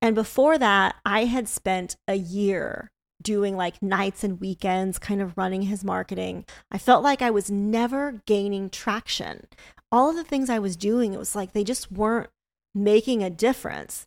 And 0.00 0.14
before 0.14 0.58
that, 0.58 0.96
I 1.04 1.24
had 1.24 1.48
spent 1.48 1.96
a 2.08 2.14
year 2.14 2.90
doing 3.22 3.56
like 3.56 3.82
nights 3.82 4.24
and 4.24 4.40
weekends, 4.40 4.98
kind 4.98 5.20
of 5.20 5.36
running 5.36 5.62
his 5.62 5.84
marketing. 5.84 6.44
I 6.70 6.78
felt 6.78 7.02
like 7.02 7.22
I 7.22 7.30
was 7.30 7.50
never 7.50 8.22
gaining 8.26 8.70
traction. 8.70 9.46
All 9.90 10.10
of 10.10 10.16
the 10.16 10.24
things 10.24 10.50
I 10.50 10.58
was 10.58 10.76
doing, 10.76 11.12
it 11.12 11.18
was 11.18 11.36
like 11.36 11.52
they 11.52 11.64
just 11.64 11.92
weren't 11.92 12.30
making 12.74 13.22
a 13.22 13.30
difference. 13.30 14.06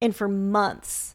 And 0.00 0.14
for 0.14 0.28
months, 0.28 1.14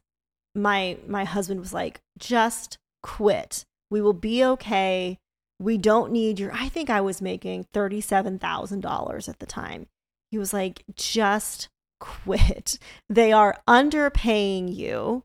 my 0.55 0.97
my 1.07 1.23
husband 1.23 1.59
was 1.59 1.73
like, 1.73 2.01
just 2.17 2.77
quit. 3.03 3.63
We 3.89 4.01
will 4.01 4.13
be 4.13 4.43
okay. 4.43 5.17
We 5.59 5.77
don't 5.77 6.11
need 6.11 6.39
your 6.39 6.51
I 6.53 6.69
think 6.69 6.89
I 6.89 7.01
was 7.01 7.21
making 7.21 7.65
$37,000 7.73 9.29
at 9.29 9.39
the 9.39 9.45
time. 9.45 9.87
He 10.31 10.37
was 10.37 10.53
like, 10.53 10.83
just 10.95 11.69
quit. 11.99 12.79
They 13.09 13.31
are 13.31 13.57
underpaying 13.67 14.75
you 14.75 15.23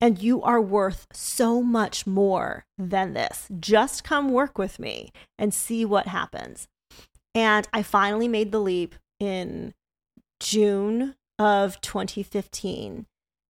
and 0.00 0.20
you 0.20 0.42
are 0.42 0.60
worth 0.60 1.06
so 1.12 1.62
much 1.62 2.06
more 2.06 2.64
than 2.78 3.12
this. 3.12 3.48
Just 3.58 4.02
come 4.02 4.30
work 4.30 4.56
with 4.56 4.78
me 4.78 5.12
and 5.38 5.52
see 5.52 5.84
what 5.84 6.06
happens. 6.06 6.68
And 7.34 7.68
I 7.72 7.82
finally 7.82 8.28
made 8.28 8.50
the 8.50 8.60
leap 8.60 8.94
in 9.18 9.74
June 10.40 11.14
of 11.38 11.80
2015. 11.80 13.06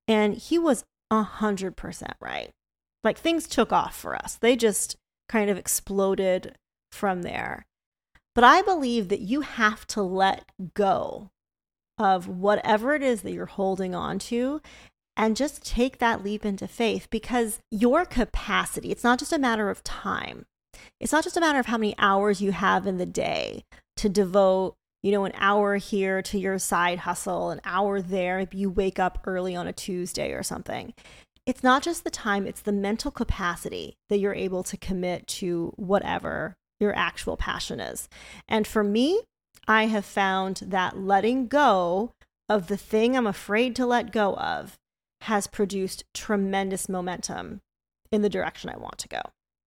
And 0.08 0.34
he 0.34 0.58
was 0.58 0.84
100% 1.12 2.12
right. 2.20 2.50
Like 3.02 3.18
things 3.18 3.46
took 3.46 3.72
off 3.72 3.96
for 3.96 4.14
us, 4.14 4.36
they 4.36 4.56
just 4.56 4.96
kind 5.28 5.48
of 5.48 5.56
exploded 5.56 6.56
from 6.92 7.22
there. 7.22 7.66
But 8.34 8.44
I 8.44 8.62
believe 8.62 9.08
that 9.08 9.20
you 9.20 9.40
have 9.40 9.86
to 9.88 10.02
let 10.02 10.50
go 10.74 11.30
of 11.98 12.28
whatever 12.28 12.94
it 12.94 13.02
is 13.02 13.22
that 13.22 13.32
you're 13.32 13.46
holding 13.46 13.94
on 13.94 14.18
to 14.18 14.60
and 15.20 15.36
just 15.36 15.62
take 15.62 15.98
that 15.98 16.24
leap 16.24 16.46
into 16.46 16.66
faith 16.66 17.06
because 17.10 17.60
your 17.70 18.06
capacity, 18.06 18.90
it's 18.90 19.04
not 19.04 19.18
just 19.18 19.34
a 19.34 19.38
matter 19.38 19.68
of 19.68 19.84
time. 19.84 20.46
It's 20.98 21.12
not 21.12 21.24
just 21.24 21.36
a 21.36 21.40
matter 21.40 21.58
of 21.58 21.66
how 21.66 21.76
many 21.76 21.94
hours 21.98 22.40
you 22.40 22.52
have 22.52 22.86
in 22.86 22.96
the 22.96 23.04
day 23.04 23.64
to 23.98 24.08
devote, 24.08 24.76
you 25.02 25.12
know, 25.12 25.26
an 25.26 25.34
hour 25.34 25.76
here 25.76 26.22
to 26.22 26.38
your 26.38 26.58
side 26.58 27.00
hustle, 27.00 27.50
an 27.50 27.60
hour 27.66 28.00
there 28.00 28.38
if 28.38 28.54
you 28.54 28.70
wake 28.70 28.98
up 28.98 29.18
early 29.26 29.54
on 29.54 29.66
a 29.66 29.74
Tuesday 29.74 30.32
or 30.32 30.42
something. 30.42 30.94
It's 31.44 31.62
not 31.62 31.82
just 31.82 32.04
the 32.04 32.10
time, 32.10 32.46
it's 32.46 32.62
the 32.62 32.72
mental 32.72 33.10
capacity 33.10 33.98
that 34.08 34.20
you're 34.20 34.32
able 34.32 34.62
to 34.62 34.78
commit 34.78 35.26
to 35.26 35.74
whatever 35.76 36.56
your 36.80 36.96
actual 36.96 37.36
passion 37.36 37.78
is. 37.78 38.08
And 38.48 38.66
for 38.66 38.82
me, 38.82 39.20
I 39.68 39.84
have 39.84 40.06
found 40.06 40.62
that 40.68 40.96
letting 40.96 41.46
go 41.46 42.12
of 42.48 42.68
the 42.68 42.78
thing 42.78 43.16
I'm 43.16 43.26
afraid 43.26 43.76
to 43.76 43.84
let 43.84 44.12
go 44.12 44.34
of 44.36 44.78
has 45.22 45.46
produced 45.46 46.04
tremendous 46.14 46.88
momentum 46.88 47.60
in 48.10 48.22
the 48.22 48.28
direction 48.28 48.70
I 48.70 48.76
want 48.76 48.98
to 48.98 49.08
go. 49.08 49.20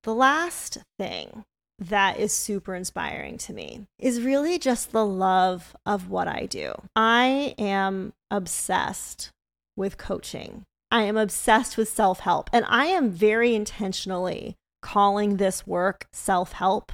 The 0.04 0.14
last 0.14 0.80
thing 0.98 1.46
that 1.80 2.20
is 2.20 2.32
super 2.32 2.76
inspiring 2.76 3.38
to 3.38 3.54
me 3.54 3.88
is 4.00 4.22
really 4.22 4.60
just 4.60 4.92
the 4.92 5.06
love 5.06 5.76
of 5.86 6.10
what 6.10 6.28
I 6.28 6.46
do. 6.46 6.74
I 6.96 7.56
am 7.58 8.14
obsessed 8.30 9.32
with 9.76 9.98
coaching. 9.98 10.64
I 10.92 11.04
am 11.04 11.18
obsessed 11.18 11.78
with 11.78 11.90
self 11.90 12.20
help, 12.20 12.50
and 12.54 12.66
I 12.68 12.86
am 12.86 13.10
very 13.10 13.56
intentionally 13.56 14.56
calling 14.82 15.38
this 15.38 15.66
work 15.66 16.06
self 16.14 16.52
help 16.52 16.92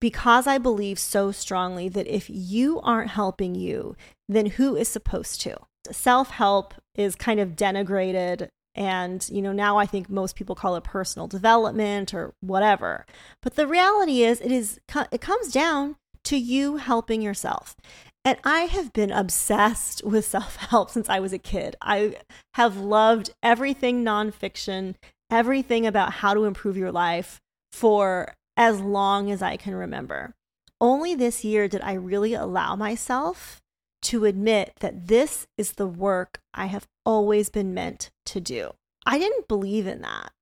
because 0.00 0.46
I 0.46 0.58
believe 0.58 0.98
so 0.98 1.32
strongly 1.32 1.88
that 1.88 2.06
if 2.06 2.28
you 2.28 2.80
aren't 2.80 3.10
helping 3.10 3.54
you, 3.54 3.96
then 4.28 4.46
who 4.46 4.76
is 4.76 4.88
supposed 4.88 5.40
to? 5.42 5.56
Self 5.90 6.30
help 6.30 6.74
is 6.96 7.14
kind 7.14 7.40
of 7.40 7.50
denigrated. 7.50 8.48
And, 8.74 9.26
you 9.30 9.40
know, 9.40 9.52
now 9.52 9.78
I 9.78 9.86
think 9.86 10.10
most 10.10 10.36
people 10.36 10.54
call 10.54 10.76
it 10.76 10.84
personal 10.84 11.26
development 11.26 12.12
or 12.12 12.34
whatever. 12.40 13.06
But 13.42 13.56
the 13.56 13.66
reality 13.66 14.22
is, 14.22 14.40
it 14.40 14.52
is, 14.52 14.78
it 15.10 15.20
comes 15.20 15.50
down 15.50 15.96
to 16.24 16.36
you 16.36 16.76
helping 16.76 17.22
yourself. 17.22 17.76
And 18.24 18.38
I 18.42 18.62
have 18.62 18.92
been 18.92 19.12
obsessed 19.12 20.04
with 20.04 20.24
self 20.24 20.56
help 20.56 20.90
since 20.92 21.08
I 21.08 21.20
was 21.20 21.32
a 21.32 21.38
kid. 21.38 21.76
I 21.80 22.16
have 22.54 22.76
loved 22.76 23.30
everything 23.42 24.04
nonfiction, 24.04 24.96
everything 25.30 25.86
about 25.86 26.14
how 26.14 26.34
to 26.34 26.44
improve 26.44 26.76
your 26.76 26.92
life 26.92 27.40
for 27.72 28.34
as 28.56 28.80
long 28.80 29.30
as 29.30 29.42
I 29.42 29.56
can 29.56 29.74
remember. 29.74 30.34
Only 30.80 31.14
this 31.14 31.44
year 31.44 31.68
did 31.68 31.80
I 31.82 31.94
really 31.94 32.34
allow 32.34 32.74
myself 32.74 33.62
to 34.06 34.24
admit 34.24 34.72
that 34.80 35.08
this 35.08 35.46
is 35.58 35.72
the 35.72 35.86
work 35.86 36.40
I 36.54 36.66
have 36.66 36.86
always 37.04 37.50
been 37.50 37.74
meant 37.74 38.10
to 38.26 38.40
do. 38.40 38.72
I 39.04 39.18
didn't 39.18 39.48
believe 39.48 39.86
in 39.86 40.02
that. 40.02 40.32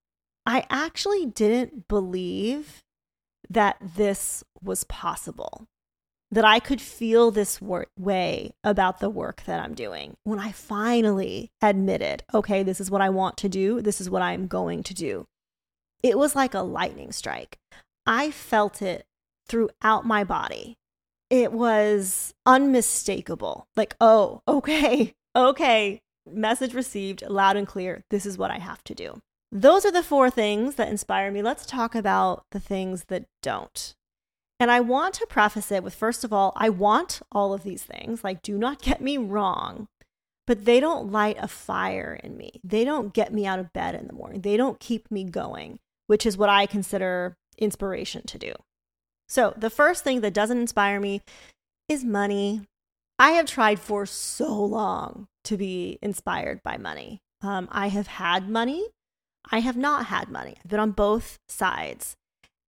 I 0.47 0.67
actually 0.69 1.27
didn't 1.27 1.89
believe 1.89 2.83
that 3.49 3.77
this 3.81 4.45
was 4.63 4.85
possible, 4.85 5.67
that 6.31 6.45
I 6.45 6.59
could 6.61 6.81
feel 6.81 7.31
this 7.31 7.61
way 7.61 8.53
about 8.63 9.01
the 9.01 9.11
work 9.11 9.43
that 9.47 9.61
I'm 9.61 9.75
doing. 9.75 10.17
When 10.25 10.39
I 10.39 10.53
finally 10.53 11.51
admitted, 11.63 12.23
okay, 12.35 12.63
this 12.63 12.81
is 12.81 12.91
what 12.91 13.01
I 13.01 13.09
want 13.09 13.39
to 13.39 13.49
do, 13.49 13.81
this 13.81 14.01
is 14.01 14.11
what 14.11 14.23
I'm 14.23 14.47
going 14.47 14.83
to 14.83 14.95
do, 14.95 15.27
it 16.03 16.19
was 16.19 16.37
like 16.37 16.53
a 16.53 16.61
lightning 16.61 17.13
strike. 17.13 17.59
I 18.07 18.31
felt 18.31 18.83
it 18.83 19.07
throughout 19.47 20.05
my 20.05 20.25
body. 20.25 20.77
It 21.31 21.53
was 21.53 22.35
unmistakable. 22.47 23.67
Like, 23.77 23.97
oh, 24.01 24.43
okay, 24.47 25.15
okay, 25.35 26.01
message 26.31 26.75
received 26.75 27.23
loud 27.29 27.57
and 27.57 27.67
clear. 27.67 28.05
This 28.11 28.27
is 28.27 28.39
what 28.39 28.51
I 28.51 28.59
have 28.59 28.85
to 28.85 28.95
do. 28.95 29.21
Those 29.51 29.85
are 29.85 29.93
the 29.93 30.03
four 30.03 30.31
things 30.31 30.75
that 30.75 30.89
inspire 30.89 31.31
me. 31.31 31.41
Let's 31.41 31.65
talk 31.65 31.95
about 31.95 32.45
the 32.51 32.61
things 32.61 33.05
that 33.05 33.27
don't. 33.43 33.95
And 34.59 34.71
I 34.71 34.81
want 34.81 35.15
to 35.15 35.27
preface 35.27 35.71
it 35.73 35.83
with 35.83 35.95
first 35.95 36.25
of 36.25 36.33
all, 36.33 36.53
I 36.57 36.69
want 36.69 37.21
all 37.33 37.53
of 37.53 37.65
these 37.65 37.83
things. 37.83 38.25
Like, 38.25 38.43
do 38.43 38.57
not 38.57 38.83
get 38.83 39.01
me 39.01 39.17
wrong, 39.17 39.89
but 40.47 40.65
they 40.65 40.81
don't 40.81 41.11
light 41.11 41.37
a 41.41 41.49
fire 41.49 42.19
in 42.23 42.37
me. 42.37 42.61
They 42.63 42.85
don't 42.85 43.13
get 43.13 43.33
me 43.33 43.47
out 43.47 43.59
of 43.59 43.73
bed 43.73 43.95
in 43.95 44.07
the 44.07 44.13
morning. 44.13 44.41
They 44.41 44.57
don't 44.57 44.81
keep 44.81 45.11
me 45.11 45.25
going, 45.25 45.79
which 46.07 46.27
is 46.27 46.37
what 46.37 46.49
I 46.49 46.67
consider 46.67 47.37
inspiration 47.59 48.23
to 48.27 48.39
do. 48.39 48.53
So, 49.29 49.55
the 49.57 49.71
first 49.71 50.05
thing 50.05 50.21
that 50.21 50.35
doesn't 50.35 50.59
inspire 50.59 51.01
me 51.01 51.23
is 51.89 52.05
money. 52.05 52.63
I 53.19 53.31
have 53.33 53.47
tried 53.47 53.81
for 53.81 54.07
so 54.07 54.65
long 54.65 55.27
to 55.45 55.57
be 55.57 55.99
inspired 56.03 56.63
by 56.63 56.77
money. 56.77 57.21
Um, 57.43 57.69
I 57.71 57.89
have 57.89 58.07
had 58.07 58.49
money, 58.49 58.89
I 59.51 59.61
have 59.61 59.77
not 59.77 60.07
had 60.07 60.31
money. 60.31 60.57
I've 60.59 60.71
been 60.71 60.81
on 60.81 60.93
both 60.93 61.39
sides. 61.49 62.17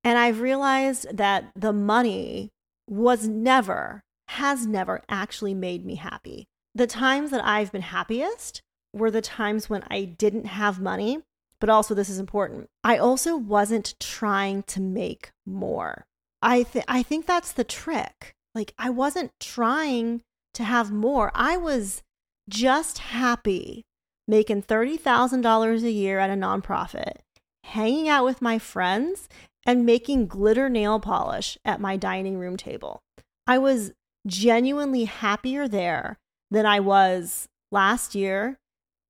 And 0.04 0.18
I've 0.18 0.40
realized 0.40 1.16
that 1.16 1.50
the 1.56 1.72
money 1.72 2.50
was 2.88 3.26
never, 3.26 4.02
has 4.28 4.66
never 4.66 5.02
actually 5.08 5.54
made 5.54 5.84
me 5.84 5.96
happy. 5.96 6.46
The 6.74 6.86
times 6.86 7.30
that 7.30 7.44
I've 7.44 7.72
been 7.72 7.82
happiest 7.82 8.60
were 8.92 9.10
the 9.10 9.22
times 9.22 9.68
when 9.68 9.82
I 9.90 10.04
didn't 10.04 10.46
have 10.46 10.80
money, 10.80 11.22
but 11.58 11.70
also 11.70 11.94
this 11.94 12.08
is 12.08 12.18
important. 12.18 12.68
I 12.84 12.98
also 12.98 13.36
wasn't 13.36 13.94
trying 13.98 14.62
to 14.64 14.80
make 14.80 15.30
more. 15.44 16.04
I 16.42 16.62
th- 16.62 16.84
I 16.88 17.02
think 17.02 17.26
that's 17.26 17.52
the 17.52 17.64
trick. 17.64 18.34
Like 18.54 18.74
I 18.78 18.90
wasn't 18.90 19.32
trying 19.40 20.22
to 20.54 20.64
have 20.64 20.90
more. 20.90 21.30
I 21.34 21.56
was 21.56 22.02
just 22.48 22.98
happy 22.98 23.84
making 24.28 24.62
$30,000 24.62 25.82
a 25.82 25.90
year 25.90 26.18
at 26.18 26.30
a 26.30 26.34
nonprofit, 26.34 27.18
hanging 27.64 28.08
out 28.08 28.24
with 28.24 28.42
my 28.42 28.58
friends 28.58 29.28
and 29.64 29.86
making 29.86 30.26
glitter 30.26 30.68
nail 30.68 30.98
polish 30.98 31.58
at 31.64 31.80
my 31.80 31.96
dining 31.96 32.38
room 32.38 32.56
table. 32.56 33.02
I 33.46 33.58
was 33.58 33.92
genuinely 34.26 35.04
happier 35.04 35.68
there 35.68 36.18
than 36.50 36.66
I 36.66 36.80
was 36.80 37.48
last 37.70 38.14
year 38.14 38.58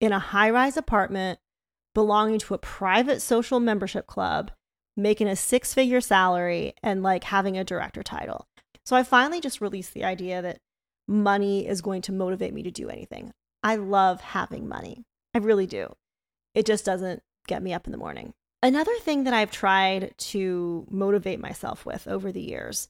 in 0.01 0.13
a 0.13 0.19
high 0.19 0.51
rise 0.51 0.77
apartment 0.77 1.39
belonging 1.95 2.39
to 2.39 2.55
a 2.55 2.59
private 2.59 3.23
social 3.23 3.61
membership 3.61 4.07
club, 4.07 4.51
making 4.97 5.29
a 5.29 5.37
six 5.37 5.75
figure 5.75 6.01
salary, 6.01 6.75
and 6.83 7.03
like 7.03 7.25
having 7.25 7.57
a 7.57 7.65
director 7.65 8.03
title. 8.03 8.47
So 8.85 8.97
I 8.97 9.03
finally 9.03 9.41
just 9.41 9.61
released 9.61 9.95
the 9.95 10.05
idea 10.05 10.41
that 10.43 10.59
money 11.09 11.67
is 11.67 11.83
going 11.83 12.03
to 12.03 12.13
motivate 12.13 12.55
me 12.55 12.63
to 12.63 12.71
do 12.71 12.89
anything. 12.89 13.33
I 13.63 13.77
love 13.77 14.21
having 14.21 14.69
money. 14.69 15.05
I 15.35 15.39
really 15.39 15.67
do. 15.67 15.95
It 16.55 16.67
just 16.67 16.85
doesn't 16.85 17.23
get 17.47 17.63
me 17.63 17.73
up 17.73 17.87
in 17.87 17.93
the 17.93 17.99
morning. 17.99 18.33
Another 18.63 18.95
thing 19.01 19.25
that 19.25 19.35
I've 19.35 19.51
tried 19.51 20.15
to 20.19 20.87
motivate 20.91 21.41
myself 21.41 21.85
with 21.85 22.09
over 22.09 22.33
the 22.33 22.41
years 22.41 22.89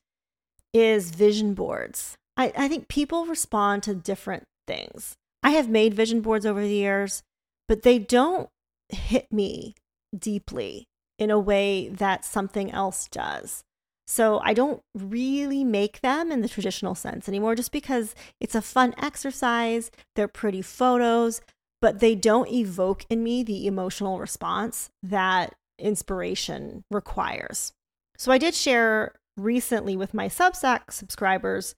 is 0.72 1.10
vision 1.10 1.54
boards. 1.54 2.16
I, 2.36 2.52
I 2.56 2.68
think 2.68 2.88
people 2.88 3.26
respond 3.26 3.82
to 3.84 3.94
different 3.94 4.44
things. 4.66 5.16
I 5.42 5.50
have 5.50 5.68
made 5.68 5.94
vision 5.94 6.20
boards 6.20 6.46
over 6.46 6.60
the 6.60 6.68
years, 6.68 7.22
but 7.68 7.82
they 7.82 7.98
don't 7.98 8.48
hit 8.88 9.32
me 9.32 9.74
deeply 10.16 10.86
in 11.18 11.30
a 11.30 11.38
way 11.38 11.88
that 11.88 12.24
something 12.24 12.70
else 12.70 13.08
does. 13.08 13.64
So 14.06 14.40
I 14.44 14.54
don't 14.54 14.82
really 14.94 15.64
make 15.64 16.00
them 16.00 16.30
in 16.30 16.40
the 16.40 16.48
traditional 16.48 16.94
sense 16.94 17.28
anymore 17.28 17.56
just 17.56 17.72
because 17.72 18.14
it's 18.40 18.54
a 18.54 18.62
fun 18.62 18.94
exercise. 19.02 19.90
They're 20.14 20.28
pretty 20.28 20.62
photos, 20.62 21.40
but 21.82 21.98
they 21.98 22.14
don't 22.14 22.50
evoke 22.50 23.04
in 23.10 23.24
me 23.24 23.42
the 23.42 23.66
emotional 23.66 24.20
response 24.20 24.90
that 25.02 25.54
inspiration 25.78 26.84
requires. 26.90 27.72
So 28.16 28.30
I 28.30 28.38
did 28.38 28.54
share 28.54 29.14
recently 29.36 29.96
with 29.96 30.14
my 30.14 30.28
Substack 30.28 30.92
subscribers 30.92 31.74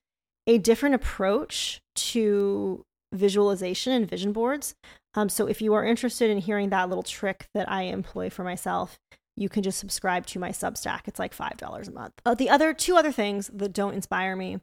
a 0.47 0.59
different 0.59 0.95
approach 0.95 1.81
to 1.95 2.85
visualization 3.13 3.93
and 3.93 4.09
vision 4.09 4.33
boards. 4.33 4.75
Um, 5.15 5.29
so 5.29 5.47
if 5.47 5.61
you 5.63 5.75
are 5.75 5.85
interested 5.85 6.31
in 6.31 6.39
hearing 6.39 6.69
that 6.71 6.89
little 6.89 7.03
trick 7.03 7.47
that 7.55 7.71
I 7.71 7.83
employ 7.83 8.31
for 8.31 8.45
myself, 8.45 8.99
you 9.39 9.49
can 9.49 9.63
just 9.63 9.79
subscribe 9.79 10.27
to 10.27 10.39
my 10.39 10.51
Substack. 10.51 11.03
It's 11.07 11.19
like 11.19 11.37
$5 11.37 11.89
a 11.89 11.91
month. 11.91 12.15
Uh, 12.27 12.35
the 12.35 12.51
other 12.51 12.75
two 12.75 12.97
other 12.97 13.13
things 13.13 13.51
that 13.55 13.73
don't 13.73 13.95
inspire 13.95 14.37
me 14.37 14.61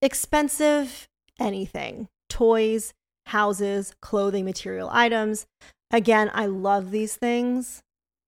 expensive 0.00 1.08
anything, 1.40 2.08
toys, 2.28 2.94
houses, 3.26 3.94
clothing, 4.00 4.44
material 4.44 4.88
items. 4.92 5.46
Again, 5.90 6.30
I 6.34 6.46
love 6.46 6.90
these 6.90 7.16
things. 7.16 7.82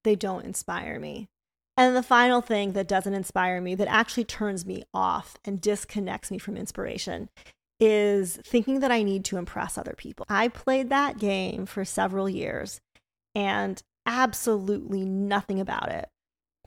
They 0.04 0.16
don't 0.16 0.44
inspire 0.44 0.98
me. 0.98 1.28
And 1.76 1.96
the 1.96 2.02
final 2.02 2.40
thing 2.40 2.72
that 2.72 2.88
doesn't 2.88 3.14
inspire 3.14 3.60
me, 3.60 3.74
that 3.74 3.88
actually 3.88 4.24
turns 4.24 4.66
me 4.66 4.84
off 4.92 5.36
and 5.44 5.60
disconnects 5.60 6.30
me 6.30 6.38
from 6.38 6.56
inspiration, 6.56 7.30
is 7.78 8.38
thinking 8.44 8.80
that 8.80 8.90
I 8.90 9.02
need 9.02 9.24
to 9.26 9.38
impress 9.38 9.78
other 9.78 9.94
people. 9.96 10.26
I 10.28 10.48
played 10.48 10.90
that 10.90 11.18
game 11.18 11.64
for 11.66 11.84
several 11.84 12.28
years 12.28 12.80
and 13.34 13.82
absolutely 14.06 15.04
nothing 15.04 15.60
about 15.60 15.90
it 15.90 16.08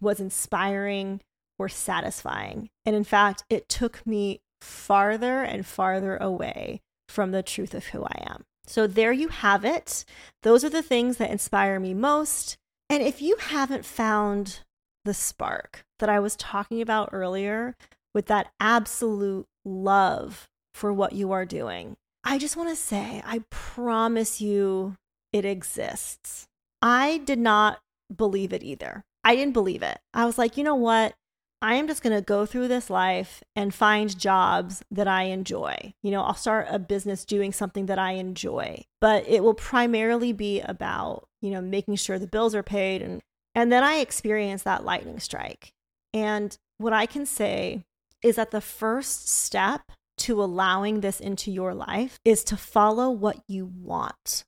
was 0.02 0.20
inspiring 0.20 1.22
or 1.58 1.70
satisfying. 1.70 2.70
And 2.86 2.96
in 2.96 3.04
fact, 3.04 3.44
it 3.50 3.70
took 3.70 4.06
me 4.06 4.42
farther 4.62 5.44
and 5.44 5.66
farther 5.66 6.18
away 6.18 6.82
from 7.08 7.32
the 7.32 7.44
truth 7.44 7.74
of 7.74 7.88
who 7.88 8.04
I 8.04 8.24
am. 8.26 8.44
So 8.66 8.88
there 8.88 9.12
you 9.12 9.28
have 9.28 9.66
it. 9.66 10.06
Those 10.42 10.64
are 10.64 10.70
the 10.70 10.82
things 10.82 11.18
that 11.18 11.32
inspire 11.32 11.80
me 11.80 11.94
most. 11.94 12.58
And 12.90 13.04
if 13.04 13.22
you 13.22 13.36
haven't 13.40 13.86
found 13.86 14.62
the 15.06 15.14
spark 15.14 15.84
that 16.00 16.10
I 16.10 16.20
was 16.20 16.36
talking 16.36 16.82
about 16.82 17.10
earlier 17.12 17.76
with 18.14 18.28
that 18.28 18.52
absolute 18.60 19.46
love 19.66 20.48
for 20.74 20.94
what 20.94 21.14
you 21.14 21.32
are 21.32 21.46
doing. 21.46 21.96
I 22.24 22.38
just 22.38 22.56
want 22.56 22.70
to 22.70 22.76
say, 22.76 23.22
I 23.26 23.44
promise 23.50 24.40
you 24.40 24.96
it 25.32 25.46
exists. 25.46 26.48
I 26.84 27.20
did 27.20 27.40
not 27.40 27.80
believe 28.14 28.52
it 28.52 28.62
either. 28.62 29.06
I 29.24 29.38
didn't 29.38 29.54
believe 29.54 29.82
it. 29.82 30.00
I 30.14 30.26
was 30.26 30.38
like, 30.38 30.58
you 30.58 30.66
know 30.66 30.76
what? 30.76 31.14
I 31.62 31.76
am 31.76 31.88
just 31.88 32.04
going 32.04 32.14
to 32.14 32.22
go 32.22 32.46
through 32.46 32.68
this 32.68 32.90
life 32.90 33.42
and 33.56 33.74
find 33.74 34.20
jobs 34.20 34.84
that 34.92 35.08
I 35.08 35.24
enjoy. 35.24 35.94
You 36.04 36.12
know, 36.12 36.22
I'll 36.22 36.34
start 36.34 36.68
a 36.70 36.78
business 36.78 37.24
doing 37.24 37.54
something 37.54 37.86
that 37.86 37.98
I 37.98 38.12
enjoy, 38.14 38.84
but 39.00 39.26
it 39.30 39.44
will 39.44 39.54
primarily 39.54 40.34
be 40.34 40.60
about, 40.60 41.30
you 41.42 41.52
know, 41.52 41.62
making 41.62 41.96
sure 41.96 42.20
the 42.20 42.28
bills 42.28 42.54
are 42.54 42.64
paid 42.64 43.02
and 43.02 43.22
and 43.56 43.72
then 43.72 43.84
I 43.84 43.98
experienced 43.98 44.66
that 44.66 44.84
lightning 44.84 45.20
strike. 45.20 45.74
And 46.12 46.58
what 46.80 46.92
I 46.92 47.06
can 47.06 47.26
say 47.26 47.84
is 48.24 48.36
that 48.36 48.52
the 48.52 48.62
first 48.62 49.30
step 49.30 49.92
to 50.18 50.44
allowing 50.44 51.02
this 51.02 51.20
into 51.20 51.52
your 51.52 51.74
life 51.74 52.18
is 52.26 52.44
to 52.46 52.58
follow 52.58 53.12
what 53.12 53.38
you 53.48 53.66
want. 53.66 54.44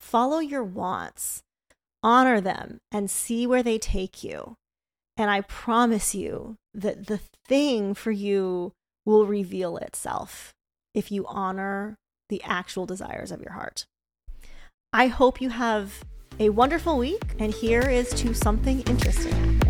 Follow 0.00 0.40
your 0.40 0.64
wants, 0.64 1.42
honor 2.02 2.40
them, 2.40 2.78
and 2.90 3.10
see 3.10 3.46
where 3.46 3.62
they 3.62 3.78
take 3.78 4.24
you. 4.24 4.56
And 5.16 5.30
I 5.30 5.42
promise 5.42 6.14
you 6.14 6.56
that 6.72 7.06
the 7.06 7.20
thing 7.46 7.94
for 7.94 8.10
you 8.10 8.72
will 9.04 9.26
reveal 9.26 9.76
itself 9.76 10.54
if 10.94 11.12
you 11.12 11.26
honor 11.26 11.96
the 12.28 12.42
actual 12.44 12.86
desires 12.86 13.30
of 13.30 13.40
your 13.40 13.52
heart. 13.52 13.86
I 14.92 15.08
hope 15.08 15.40
you 15.40 15.50
have 15.50 16.04
a 16.38 16.48
wonderful 16.48 16.96
week, 16.96 17.34
and 17.38 17.52
here 17.52 17.82
is 17.82 18.10
to 18.14 18.34
something 18.34 18.80
interesting 18.82 19.60